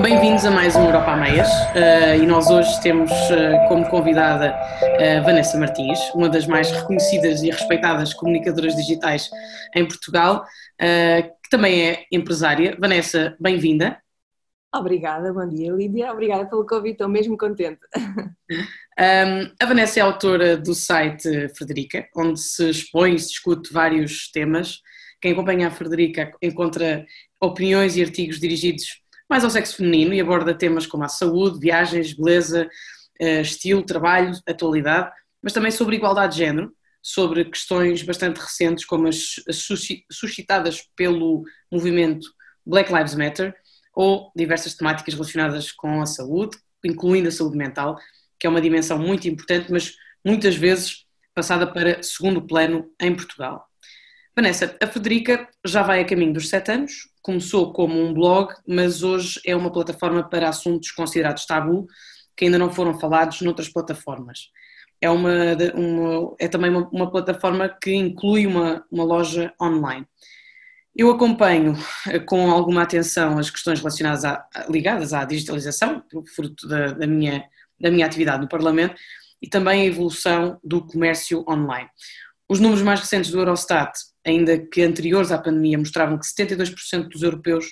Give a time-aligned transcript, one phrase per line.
[0.00, 4.54] Bem-vindos a mais um Europa a Meias uh, e nós hoje temos uh, como convidada
[4.54, 9.28] uh, Vanessa Martins, uma das mais reconhecidas e respeitadas comunicadoras digitais
[9.74, 10.44] em Portugal,
[10.78, 12.76] que também é empresária.
[12.78, 14.00] Vanessa, bem-vinda.
[14.72, 17.80] Obrigada, bom dia Lídia, obrigada pelo convite, estou mesmo contente.
[18.98, 24.30] Um, a Vanessa é autora do site Frederica, onde se expõe e se discute vários
[24.30, 24.80] temas.
[25.20, 27.06] Quem acompanha a Frederica encontra
[27.40, 32.12] opiniões e artigos dirigidos mais ao sexo feminino e aborda temas como a saúde, viagens,
[32.12, 32.68] beleza,
[33.18, 35.10] eh, estilo, trabalho, atualidade,
[35.42, 36.72] mas também sobre igualdade de género,
[37.02, 39.36] sobre questões bastante recentes como as
[40.10, 42.26] suscitadas pelo movimento
[42.64, 43.54] Black Lives Matter
[43.94, 47.96] ou diversas temáticas relacionadas com a saúde, incluindo a saúde mental,
[48.38, 49.94] que é uma dimensão muito importante, mas
[50.24, 53.66] muitas vezes passada para segundo plano em Portugal.
[54.38, 59.02] Vanessa, a Frederica já vai a caminho dos sete anos, começou como um blog, mas
[59.02, 61.86] hoje é uma plataforma para assuntos considerados tabu,
[62.36, 64.50] que ainda não foram falados noutras plataformas.
[65.00, 65.30] É, uma,
[65.74, 70.06] uma é também uma, uma, plataforma que inclui uma, uma loja online.
[70.94, 71.74] Eu acompanho
[72.06, 76.02] eh, com alguma atenção as questões relacionadas ligadas à digitalização,
[76.34, 77.42] fruto da, da, minha,
[77.80, 78.96] da minha atividade no Parlamento,
[79.40, 81.88] e também a evolução do comércio online.
[82.48, 83.92] Os números mais recentes do Eurostat
[84.26, 87.66] ainda que anteriores à pandemia mostravam que 72% dos europeus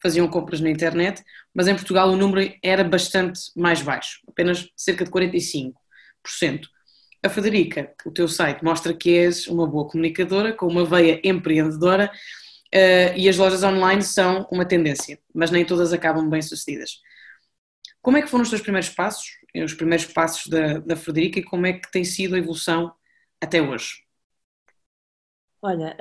[0.00, 5.04] faziam compras na internet, mas em Portugal o número era bastante mais baixo, apenas cerca
[5.04, 5.74] de 45%.
[7.24, 12.10] A Federica, o teu site, mostra que és uma boa comunicadora, com uma veia empreendedora
[12.72, 17.00] uh, e as lojas online são uma tendência, mas nem todas acabam bem sucedidas.
[18.00, 21.42] Como é que foram os teus primeiros passos, os primeiros passos da, da Frederica e
[21.42, 22.92] como é que tem sido a evolução
[23.40, 24.05] até hoje?
[25.66, 25.96] Olha,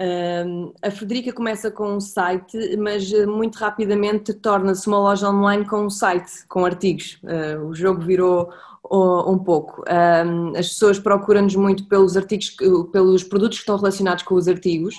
[0.45, 5.65] hum, a Frederica começa com um site, mas eh, muito rapidamente torna-se uma loja online
[5.65, 7.17] com um site, com artigos.
[7.25, 8.53] Eh, o jogo virou
[8.91, 9.83] um pouco.
[9.89, 12.55] Hum, as pessoas procuram-nos muito pelos artigos,
[12.91, 14.93] pelos produtos que estão relacionados com os artigos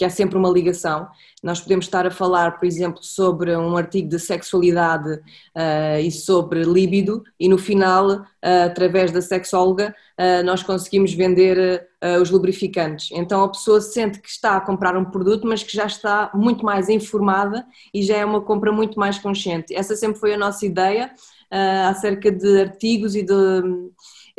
[0.00, 1.06] que há sempre uma ligação.
[1.42, 6.62] Nós podemos estar a falar, por exemplo, sobre um artigo de sexualidade uh, e sobre
[6.62, 8.24] líbido, e no final, uh,
[8.64, 11.86] através da sexóloga, uh, nós conseguimos vender
[12.22, 13.10] os lubrificantes.
[13.12, 16.64] Então a pessoa sente que está a comprar um produto, mas que já está muito
[16.64, 19.74] mais informada e já é uma compra muito mais consciente.
[19.74, 21.10] Essa sempre foi a nossa ideia
[21.86, 23.34] acerca de artigos e de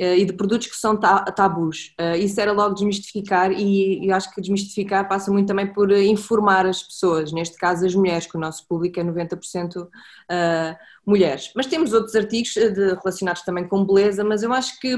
[0.01, 1.93] eh, e de produtos que são tabus.
[1.97, 6.65] Eh, isso era logo desmistificar e eu acho que desmistificar passa muito também por informar
[6.65, 9.87] as pessoas, neste caso as mulheres, que o nosso público é 90%
[10.29, 11.51] eh, mulheres.
[11.55, 14.95] Mas temos outros artigos de, relacionados também com beleza, mas eu acho que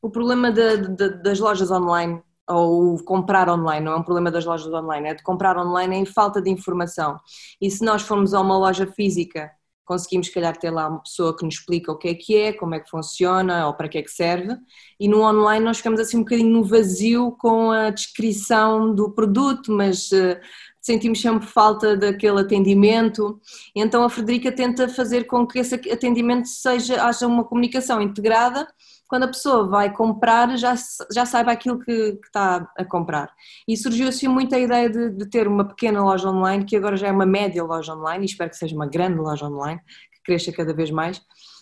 [0.00, 4.46] o problema de, de, das lojas online ou comprar online, não é um problema das
[4.46, 7.18] lojas online, é de comprar online em falta de informação.
[7.60, 9.50] E se nós formos a uma loja física
[9.86, 12.52] conseguimos, se calhar, ter lá uma pessoa que nos explica o que é que é,
[12.52, 14.56] como é que funciona ou para que é que serve.
[14.98, 19.72] E no online nós ficamos assim um bocadinho no vazio com a descrição do produto,
[19.72, 20.36] mas uh,
[20.80, 23.40] sentimos sempre falta daquele atendimento.
[23.74, 28.66] Então a Frederica tenta fazer com que esse atendimento seja, haja uma comunicação integrada
[29.08, 30.74] quando a pessoa vai comprar já,
[31.12, 33.32] já saiba aquilo que, que está a comprar.
[33.66, 36.96] E surgiu assim muito a ideia de, de, ter uma pequena loja online, que agora
[36.96, 39.80] já é uma média loja online, e espero que seja uma grande loja online,
[40.12, 41.20] que cresça cada vez mais.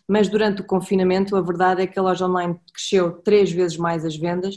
[0.09, 4.05] Mas durante o confinamento, a verdade é que a loja online cresceu três vezes mais
[4.05, 4.57] as vendas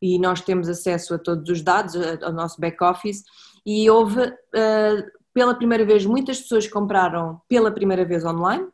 [0.00, 3.22] e nós temos acesso a todos os dados, ao nosso back-office,
[3.64, 8.68] e houve, uh, pela primeira vez, muitas pessoas compraram pela primeira vez online,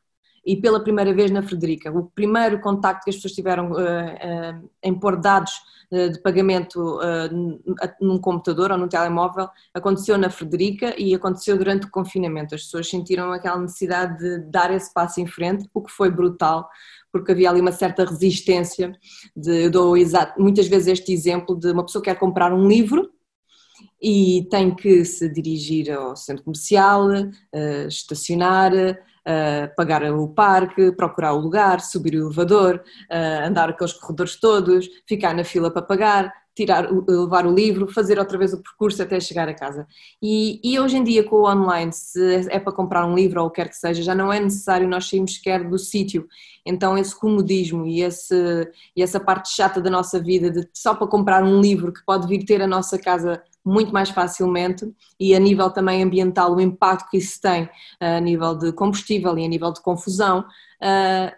[0.45, 1.93] e pela primeira vez na Frederica.
[1.93, 5.53] O primeiro contacto que as pessoas tiveram uh, uh, em pôr dados
[5.93, 6.99] uh, de pagamento
[8.01, 12.55] num computador ou num telemóvel aconteceu na Frederica e aconteceu durante o confinamento.
[12.55, 16.69] As pessoas sentiram aquela necessidade de dar esse passo em frente, o que foi brutal,
[17.13, 18.93] porque havia ali uma certa resistência.
[19.37, 22.67] De, eu dou exato, muitas vezes este exemplo de uma pessoa que quer comprar um
[22.67, 23.11] livro
[24.01, 27.09] e tem que se dirigir ao centro comercial,
[27.87, 28.73] estacionar,
[29.27, 34.89] uh, pagar o parque, procurar o lugar, subir o elevador, uh, andar aqueles corredores todos,
[35.07, 39.19] ficar na fila para pagar, tirar, levar o livro, fazer outra vez o percurso até
[39.21, 39.87] chegar a casa.
[40.23, 43.47] E, e, hoje em dia com o online, se é para comprar um livro ou
[43.47, 46.27] o que quer que seja, já não é necessário nós sairmos sequer do sítio.
[46.65, 51.07] Então esse comodismo e, esse, e essa parte chata da nossa vida de só para
[51.07, 55.39] comprar um livro que pode vir ter a nossa casa muito mais facilmente e a
[55.39, 57.69] nível também ambiental o impacto que isso tem
[58.01, 60.45] a nível de combustível e a nível de confusão,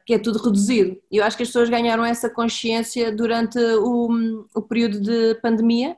[0.06, 0.96] que é tudo reduzido.
[1.10, 5.96] Eu acho que as pessoas ganharam essa consciência durante o, o período de pandemia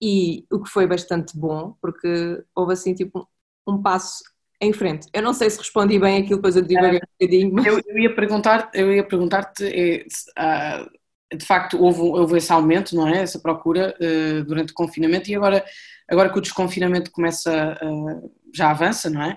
[0.00, 3.28] e o que foi bastante bom, porque houve assim tipo
[3.66, 4.22] um passo
[4.62, 5.08] em frente.
[5.12, 7.52] Eu não sei se respondi bem aquilo, depois eu divaguei um bocadinho.
[7.52, 7.66] Mas...
[7.66, 10.06] Eu, eu, ia perguntar, eu ia perguntar-te, é,
[10.40, 13.22] uh, de facto houve, houve esse aumento, não é?
[13.22, 15.64] Essa procura uh, durante o confinamento e agora,
[16.08, 19.36] agora que o desconfinamento começa, uh, já avança, não é?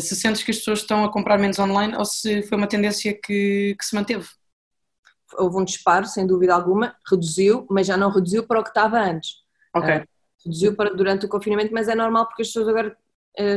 [0.00, 3.12] Se sentes que as pessoas estão a comprar menos online ou se foi uma tendência
[3.12, 4.28] que, que se manteve?
[5.34, 9.00] Houve um disparo, sem dúvida alguma, reduziu, mas já não reduziu para o que estava
[9.00, 9.36] antes.
[9.74, 10.04] Ok.
[10.44, 12.96] reduziu para, durante o confinamento, mas é normal porque as pessoas agora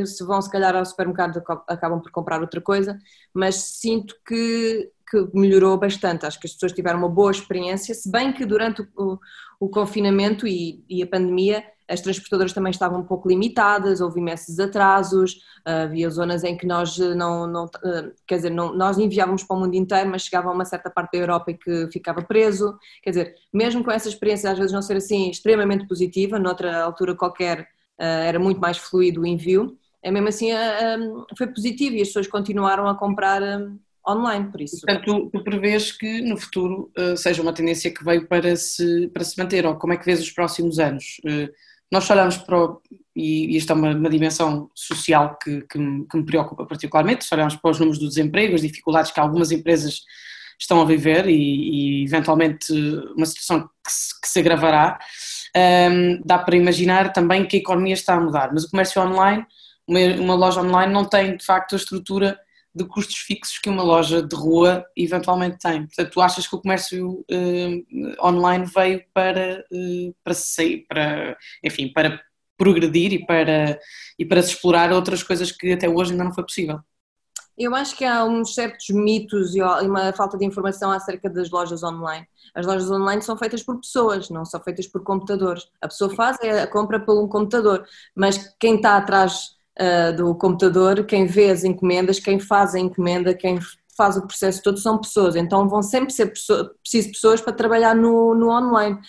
[0.06, 2.98] se vão se calhar ao supermercado acabam por comprar outra coisa,
[3.33, 6.25] mas sinto que, que melhorou bastante.
[6.25, 9.19] Acho que as pessoas tiveram uma boa experiência, se bem que durante o,
[9.60, 14.60] o confinamento e, e, a pandemia as transportadoras também estavam um pouco limitadas, houve imensos
[14.60, 19.56] atrasos, havia zonas em que nós não, não eh, quer dizer, não, nós enviávamos para
[19.56, 22.78] o mundo inteiro, mas chegava a uma certa parte da Europa e que ficava preso.
[23.04, 27.16] Quer dizer, mesmo com essa experiência às vezes não ser assim extremamente positiva, noutra altura
[27.16, 27.66] qualquer eh,
[27.97, 30.97] era muito mais fluido o envio, é mesmo assim eh, eh,
[31.38, 33.42] foi positivo e as pessoas continuaram a comprar
[34.07, 34.81] online, por isso.
[34.81, 39.24] Portanto, tu, tu prevês que no futuro seja uma tendência que veio para se, para
[39.24, 41.19] se manter, ou como é que vês os próximos anos?
[41.92, 42.81] nós olhamos para, o,
[43.15, 47.33] e isto é uma, uma dimensão social que, que, me, que, me, preocupa particularmente, se
[47.33, 50.01] olharmos para os números do desemprego, as dificuldades que algumas empresas
[50.59, 52.71] estão a viver e, e eventualmente
[53.15, 55.00] uma situação que se, que se agravará,
[55.56, 59.46] um, dá para imaginar também que a economia está a mudar, mas o comércio online,
[59.88, 62.40] uma, uma, loja online não tem de facto a estrutura
[62.74, 65.86] de custos fixos que uma loja de rua eventualmente tem.
[65.86, 71.88] Portanto, tu achas que o comércio uh, online veio para, uh, para sair, para, enfim,
[71.94, 72.22] para
[72.57, 73.80] progredir e para,
[74.19, 76.81] e para se explorar outras coisas que até hoje ainda não foi possível?
[77.57, 81.84] Eu acho que há uns certos mitos e uma falta de informação acerca das lojas
[81.84, 82.28] online.
[82.54, 85.68] As lojas online são feitas por pessoas, não são feitas por computadores.
[85.81, 90.36] A pessoa faz é a compra por um computador, mas quem está atrás uh, do
[90.36, 93.60] computador, quem vê as encomendas, quem faz a encomenda, quem
[93.96, 95.36] faz o processo todo são pessoas.
[95.36, 99.00] Então vão sempre ser preciso pessoas para trabalhar no, no online.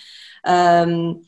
[0.86, 1.20] Um,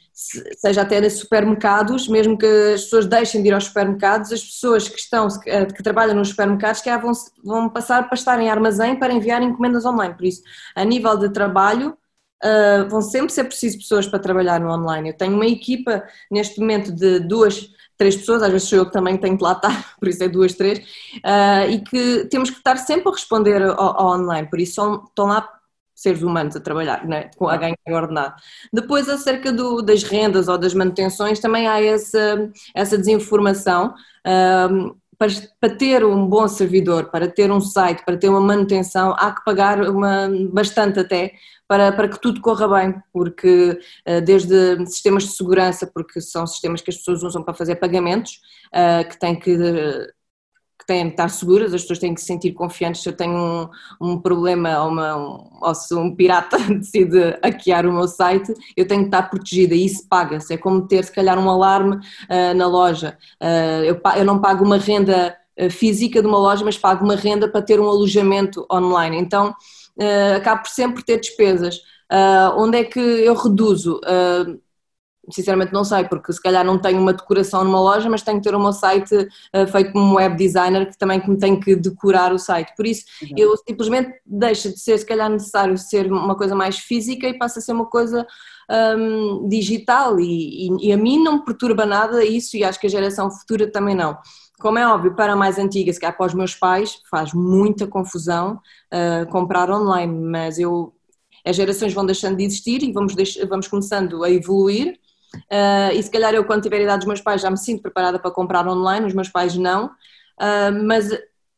[0.57, 4.89] seja até nos supermercados, mesmo que as pessoas deixem de ir aos supermercados, as pessoas
[4.89, 7.13] que estão, que trabalham nos supermercados, que vão,
[7.45, 10.15] vão passar para estar em armazém para enviar encomendas online.
[10.15, 10.43] Por isso,
[10.75, 11.97] a nível de trabalho,
[12.45, 15.11] uh, vão sempre ser preciso pessoas para trabalhar no online.
[15.11, 18.93] Eu tenho uma equipa neste momento de duas, três pessoas, às vezes sou eu que
[18.93, 20.81] também tenho de lá estar, por isso é duas, três,
[21.19, 24.49] uh, e que temos que estar sempre a responder ao, ao online.
[24.51, 25.49] Por isso, estão lá
[25.99, 28.35] seres humanos a trabalhar, né, com a ganhar ordenado.
[28.73, 33.95] Depois, acerca do, das rendas ou das manutenções, também há essa, essa desinformação.
[34.25, 35.29] Um, para,
[35.61, 39.43] para, ter um bom servidor, para ter um site, para ter uma manutenção, há que
[39.45, 41.33] pagar uma, bastante até
[41.67, 43.81] para, para que tudo corra bem, porque
[44.25, 48.41] desde sistemas de segurança, porque são sistemas que as pessoas usam para fazer pagamentos,
[49.11, 49.59] que têm que
[50.87, 53.69] têm que estar seguras, as pessoas têm que se sentir confiantes se eu tenho um,
[54.01, 58.87] um problema ou, uma, um, ou se um pirata decide hackear o meu site, eu
[58.87, 60.55] tenho que estar protegida e isso paga-se.
[60.55, 63.17] É como ter se calhar um alarme uh, na loja.
[63.43, 67.17] Uh, eu, eu não pago uma renda ah, física de uma loja, mas pago uma
[67.17, 69.19] renda para ter um alojamento online.
[69.19, 71.77] Então uh, acabo por sempre ter despesas.
[72.11, 74.01] Uh, onde é que eu reduzo?
[74.05, 74.59] Uh,
[75.31, 78.45] sinceramente não sei, porque se calhar não tenho uma decoração numa loja, mas tenho que
[78.45, 81.77] ter o meu site uh, feito como web designer que também que me tem que
[81.77, 82.75] decorar o site.
[82.77, 83.05] Por isso,
[83.37, 87.59] eu simplesmente deixa de ser se calhar necessário ser uma coisa mais física e passa
[87.59, 88.27] a ser uma coisa
[88.71, 92.87] um, digital e, e, e, a mim não me perturba nada isso e acho que
[92.87, 94.19] a geração futura também não.
[94.61, 97.87] Como é óbvio, para a mais antiga, se calhar para os meus pais, faz muita
[97.87, 98.61] confusão
[98.93, 100.93] uh, comprar online, mas eu
[101.45, 103.15] as gerações vão deixando de existir e vamos,
[103.49, 104.99] vamos começando a evoluir
[105.35, 107.83] Uh, e se calhar eu, quando tiver a idade dos meus pais, já me sinto
[107.83, 109.87] preparada para comprar online, os meus pais não.
[109.87, 111.11] Uh, mas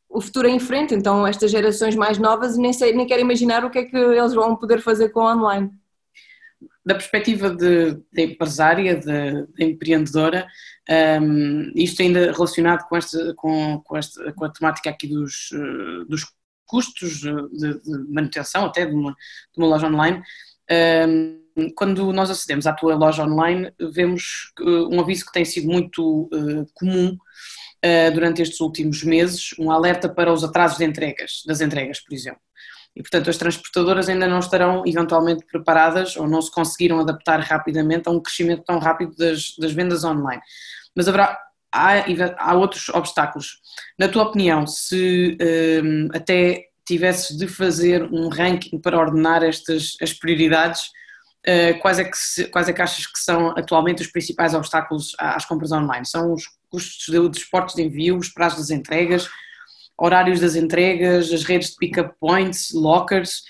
[0.08, 3.64] o futuro é em frente, então estas gerações mais novas nem, sei, nem quero imaginar
[3.64, 5.70] o que é que eles vão poder fazer com online.
[6.84, 10.46] Da perspectiva de, de empresária, de, de empreendedora,
[11.22, 15.50] um, isto ainda relacionado com esta, com, com, esta, com a temática aqui dos,
[16.08, 16.24] dos
[16.66, 20.22] custos de, de manutenção até de uma, de uma loja online,
[21.08, 21.39] um,
[21.74, 26.66] quando nós acedemos à tua loja online, vemos um aviso que tem sido muito uh,
[26.74, 27.16] comum
[27.84, 32.14] uh, durante estes últimos meses, um alerta para os atrasos de entregas, das entregas, por
[32.14, 32.40] exemplo.
[32.94, 38.08] E, portanto, as transportadoras ainda não estarão eventualmente preparadas ou não se conseguiram adaptar rapidamente
[38.08, 40.42] a um crescimento tão rápido das, das vendas online.
[40.94, 41.38] Mas haverá,
[41.72, 41.92] há,
[42.36, 43.60] há outros obstáculos.
[43.98, 45.38] Na tua opinião, se
[45.84, 50.99] um, até tivesses de fazer um ranking para ordenar estas as prioridades, eh,
[51.80, 55.72] quais, é que, quais é que achas que são atualmente os principais obstáculos às compras
[55.72, 56.06] online?
[56.06, 59.28] São os, custos de, portos de envio, os prazos das entregas,
[59.98, 63.42] horários das entregas, as redes de pick-up points, lockers,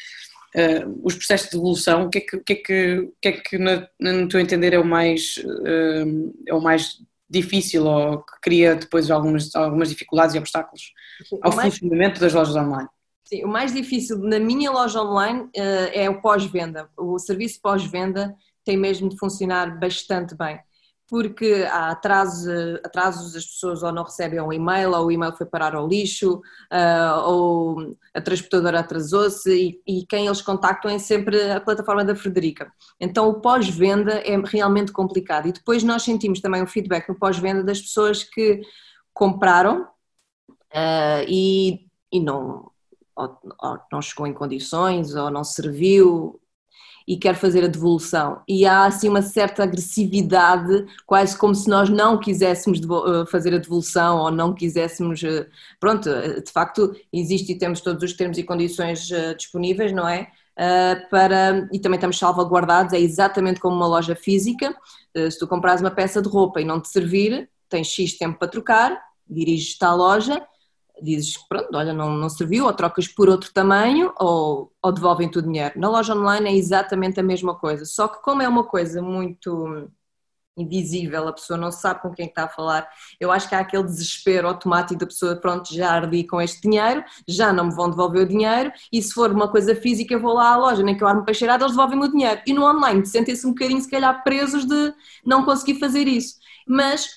[0.56, 3.28] uh, os processos de devolução, o que é que, o que, é que, o que,
[3.28, 6.97] é que na, no teu entender é o mais, uh, é o mais
[7.28, 10.92] difícil ou que cria depois algumas, algumas dificuldades e obstáculos
[11.42, 12.88] ao mais, funcionamento das lojas online?
[13.25, 16.89] Sim, o mais difícil na minha loja online uh, é o pós-venda.
[16.97, 18.35] O serviço pós-venda
[18.65, 20.61] tem mesmo de funcionar bastante bem
[21.11, 22.47] porque há atrasos,
[22.85, 26.41] atrasos, as pessoas ou não recebem um e-mail, ou o e-mail foi parar ao lixo,
[26.73, 32.15] uh, ou a transportadora atrasou-se, e, e, quem eles contactam é sempre a plataforma da
[32.15, 32.73] Frederica.
[33.00, 35.49] Então o pós-venda é realmente complicado.
[35.49, 38.61] E depois nós sentimos também o feedback no pós-venda das pessoas que
[39.12, 39.89] compraram
[40.49, 42.70] uh, e, e não,
[43.21, 46.41] ou, ou não chegou em condições, ou não serviu,
[47.11, 48.41] e quer fazer a devolução.
[48.47, 53.59] E há assim uma certa agressividade, quase como se nós não quiséssemos eh, fazer a
[53.59, 55.21] devolução ou não quiséssemos.
[55.25, 55.45] Eh,
[55.81, 60.31] pronto, eh, de facto, existe e temos todos os termos e condições disponíveis, não é?
[61.11, 64.77] Para, e também estamos salvaguardados, é exatamente como uma loja física.
[65.17, 68.47] Se tu compras uma peça de roupa e não te servir, tens X tempo para
[68.47, 70.47] trocar, diriges-te à loja
[71.02, 75.42] dizes, pronto, olha, não, não serviu, ou trocas por outro tamanho, ou, ou devolvem-te o
[75.42, 75.78] dinheiro.
[75.78, 79.90] Na loja online é exatamente a mesma coisa, só que como é uma coisa muito
[80.57, 82.88] invisível, a pessoa não sabe com quem está a falar,
[83.19, 87.02] eu acho que há aquele desespero automático da pessoa, pronto, já ardi com este dinheiro,
[87.26, 90.35] já não me vão devolver o dinheiro, e se for uma coisa física eu vou
[90.35, 92.40] lá à loja, nem que eu arme peixeirada, eles devolvem-me o dinheiro.
[92.47, 96.37] E no online sentem-se um bocadinho, se calhar, presos de não conseguir fazer isso.
[96.66, 97.09] Mas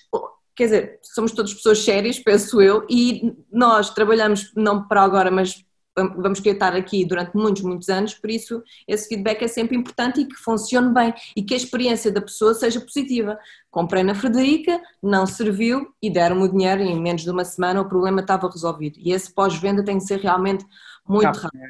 [0.56, 5.64] quer dizer, somos todas pessoas sérias, penso eu, e nós trabalhamos não para agora, mas
[5.96, 10.22] vamos querer estar aqui durante muitos, muitos anos, por isso esse feedback é sempre importante
[10.22, 13.38] e que funcione bem e que a experiência da pessoa seja positiva.
[13.70, 17.82] Comprei na Frederica, não serviu e deram-me o dinheiro e em menos de uma semana
[17.82, 18.98] o problema estava resolvido.
[19.00, 20.66] E esse pós-venda tem que ser realmente
[21.08, 21.62] muito rápido.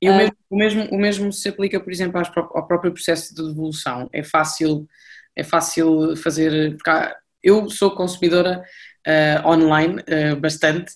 [0.00, 2.22] E o, mesmo, o, mesmo, o mesmo se aplica, por exemplo,
[2.54, 4.08] ao próprio processo de devolução.
[4.12, 4.88] É fácil,
[5.34, 8.62] é fácil fazer, porque há, eu sou consumidora
[9.06, 10.92] uh, online uh, bastante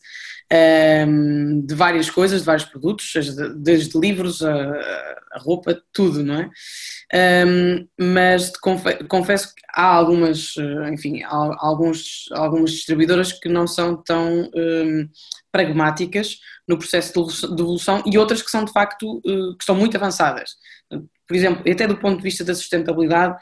[0.52, 4.52] um, de várias coisas, de vários produtos, desde, desde livros a,
[5.32, 6.50] a, roupa, tudo, não é?
[7.46, 8.52] Um, mas
[9.08, 15.08] confesso que há algumas, eh, enfim, há alguns, algumas distribuidoras que não são tão um,
[15.50, 19.96] pragmáticas no processo de devolução e outras que são de facto, uh, que são muito
[19.96, 20.50] avançadas.
[21.26, 23.36] Por exemplo, até do ponto de vista da sustentabilidade,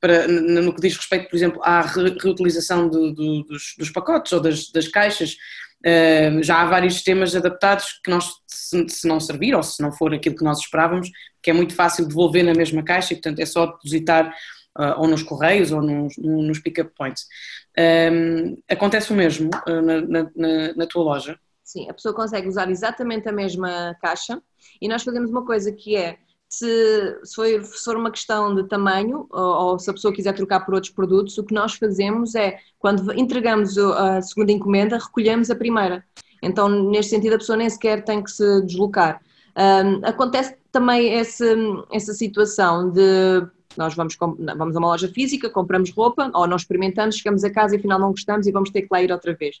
[0.00, 4.40] para, no que diz respeito, por exemplo, à reutilização do, do, dos, dos, pacotes ou
[4.40, 5.36] das, das caixas,
[6.42, 10.36] já há vários sistemas adaptados que nós, se, não servir ou se não for aquilo
[10.36, 11.10] que nós esperávamos,
[11.42, 14.34] que é muito fácil devolver na mesma caixa e, portanto, é só depositar
[14.78, 17.26] uh, ou nos correios ou nos, nos pick-up points.
[18.68, 21.38] Acontece o mesmo uh, na, na, na tua loja?
[21.62, 24.40] Sim, a pessoa consegue usar exatamente a mesma caixa
[24.80, 26.16] e nós fazemos uma coisa que é
[26.48, 30.32] se, se, for, se for uma questão de tamanho ou, ou, se a pessoa quiser
[30.34, 35.50] trocar por outros produtos, o que nós fazemos é, quando entregamos a segunda encomenda, recolhemos
[35.50, 36.04] a primeira.
[36.42, 39.20] Então, neste sentido, a pessoa nem sequer tem que se deslocar.
[39.56, 41.46] Um, acontece também essa,
[41.90, 43.46] essa situação de
[43.78, 47.74] nós vamos, vamos a uma loja física, compramos roupa, ou nós experimentamos, chegamos a casa
[47.74, 49.56] e afinal não gostamos e vamos ter que lá ir outra vez.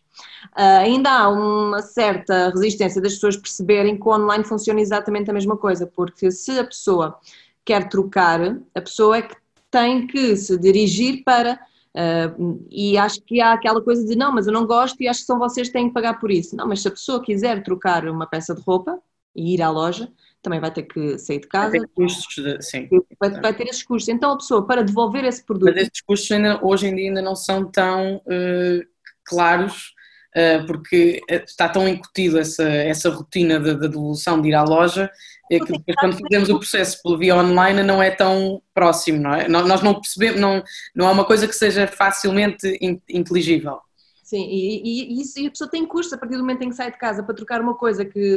[0.56, 5.34] Uh, ainda há uma certa resistência das pessoas perceberem que o online funciona exatamente a
[5.34, 7.18] mesma coisa, porque se a pessoa
[7.64, 8.40] quer trocar,
[8.74, 9.36] a pessoa é que
[9.70, 11.58] tem que se dirigir para.
[11.94, 15.20] Uh, e acho que há aquela coisa de não, mas eu não gosto e acho
[15.20, 16.54] que são vocês que têm que pagar por isso.
[16.54, 18.98] Não, mas se a pessoa quiser trocar uma peça de roupa
[19.34, 20.10] e ir à loja,
[20.46, 21.72] também vai ter que sair de casa.
[21.72, 22.88] Vai ter custos, de, sim.
[23.18, 24.08] Vai, vai, ter esses custos.
[24.08, 25.72] Então a pessoa, para devolver esse produto.
[25.74, 28.86] Mas esses custos ainda, hoje em dia ainda não são tão uh,
[29.24, 29.92] claros,
[30.36, 34.54] uh, porque eh, está tão incutido essa, essa rotina da de, de devolução de ir
[34.54, 35.10] à loja,
[35.50, 39.34] é que depois quando fazemos o processo pela via online não é tão próximo, não
[39.34, 39.48] é?
[39.48, 40.62] Nós não percebemos, não,
[40.94, 43.80] não é uma coisa que seja facilmente inteligível.
[44.22, 46.68] Sim, e, e, e, isso, e a pessoa tem custos a partir do momento em
[46.68, 48.36] que sai de casa para trocar uma coisa que,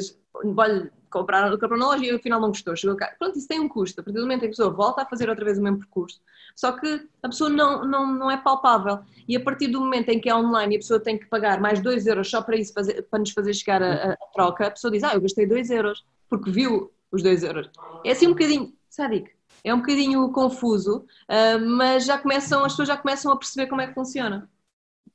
[0.56, 3.14] olha, comprar, comprou na loja e afinal não gostou, chegou cá.
[3.18, 4.02] Pronto, isso tem um custo.
[4.02, 5.80] A partir do momento em que a pessoa volta a fazer outra vez o mesmo
[5.80, 6.22] percurso.
[6.56, 9.00] Só que a pessoa não, não, não é palpável.
[9.28, 11.60] E a partir do momento em que é online e a pessoa tem que pagar
[11.60, 14.72] mais 2 euros só para isso, fazer, para nos fazer chegar a, a, troca, a
[14.72, 17.70] pessoa diz, ah, eu gastei 2 euros, porque viu os 2 euros.
[18.06, 19.26] É assim um bocadinho, sabe?
[19.64, 23.82] É um bocadinho confuso, uh, mas já começam, as pessoas já começam a perceber como
[23.82, 24.50] é que funciona.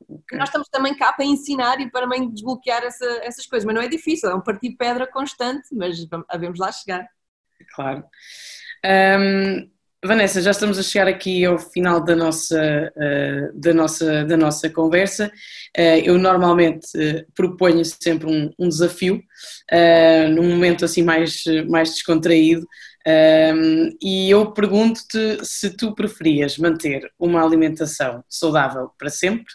[0.01, 0.39] Okay.
[0.39, 3.83] Nós estamos também cá para ensinar e para também desbloquear essa, essas coisas, mas não
[3.83, 5.97] é difícil, é um partir pedra constante, mas
[6.29, 7.07] havemos lá chegar.
[7.75, 8.05] Claro.
[8.85, 9.71] Um,
[10.07, 14.69] Vanessa, já estamos a chegar aqui ao final da nossa, uh, da nossa, da nossa
[14.69, 15.33] conversa.
[15.75, 19.23] Uh, eu normalmente uh, proponho sempre um, um desafio,
[20.35, 22.67] num momento assim mais, mais descontraído,
[24.03, 29.47] e eu pergunto-te se tu preferias manter uma alimentação saudável para sempre,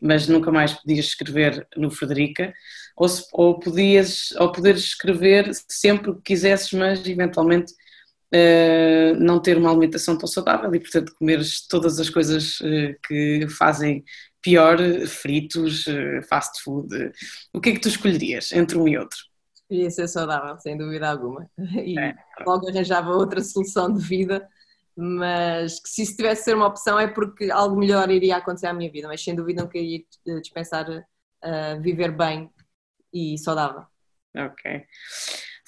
[0.00, 2.52] mas nunca mais podias escrever no Frederica,
[2.96, 7.72] ou, se, ou, podias, ou poderes escrever sempre que quisesses, mas eventualmente
[8.34, 13.46] uh, não ter uma alimentação tão saudável e, portanto, comeres todas as coisas uh, que
[13.48, 14.04] fazem
[14.42, 17.12] pior, fritos, uh, fast food.
[17.52, 19.18] O que é que tu escolherias entre um e outro?
[19.54, 21.48] Escolhia ser saudável, sem dúvida alguma.
[21.84, 22.14] E é.
[22.46, 24.48] logo arranjava outra solução de vida,
[25.00, 28.66] mas que se isso tivesse de ser uma opção é porque algo melhor iria acontecer
[28.66, 30.02] à minha vida, mas sem dúvida não queria
[30.40, 30.86] dispensar
[31.80, 32.50] viver bem
[33.14, 33.84] e saudável.
[34.36, 34.84] Ok.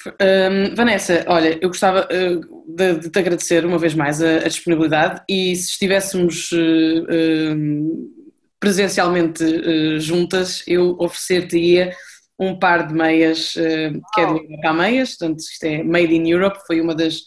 [0.06, 4.48] Um, Vanessa, olha, eu gostava uh, de, de, te agradecer uma vez mais a, a
[4.48, 8.10] disponibilidade e se estivéssemos uh, uh,
[8.58, 11.94] presencialmente uh, juntas, eu oferecer-te-ia
[12.38, 16.80] um par de meias que é de Meias, portanto isto é Made in Europe, foi
[16.80, 17.20] uma das,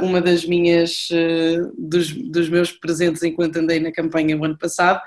[0.00, 1.08] uma das minhas,
[1.78, 5.00] dos, dos meus presentes enquanto andei na campanha o ano passado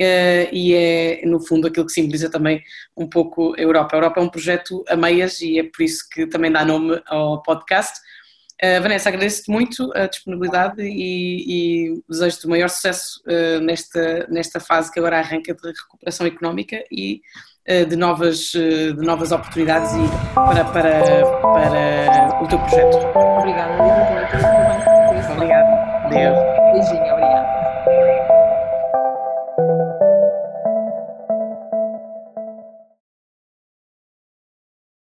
[0.00, 2.62] Uh, e é, no fundo, aquilo que simboliza também
[2.96, 3.96] um pouco a Europa.
[3.96, 7.02] A Europa é um projeto a meias e é por isso que também dá nome
[7.06, 7.98] ao podcast.
[8.62, 14.60] Uh, Vanessa, agradeço-te muito a disponibilidade e, e desejo-te o maior sucesso uh, nesta, nesta
[14.60, 17.20] fase que agora arranca de recuperação económica e
[17.86, 20.90] de, novas, de novas oportunidades e para, para,
[21.42, 22.96] para o teu projeto.
[23.38, 23.74] Obrigada,
[25.32, 26.08] Obrigada.
[26.08, 26.38] Deus.
[26.72, 27.17] Beijinho.